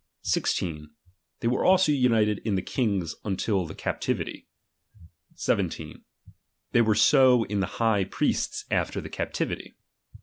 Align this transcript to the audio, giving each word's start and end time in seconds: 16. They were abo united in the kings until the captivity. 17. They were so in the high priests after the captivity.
16. 0.23 0.89
They 1.41 1.47
were 1.47 1.61
abo 1.61 1.95
united 1.95 2.39
in 2.39 2.55
the 2.55 2.63
kings 2.63 3.13
until 3.23 3.67
the 3.67 3.75
captivity. 3.75 4.47
17. 5.35 6.01
They 6.71 6.81
were 6.81 6.95
so 6.95 7.43
in 7.43 7.59
the 7.59 7.67
high 7.77 8.05
priests 8.05 8.65
after 8.71 8.99
the 8.99 9.09
captivity. 9.09 9.75